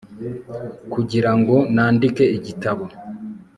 [0.93, 2.85] kugira ngo nandike igitabo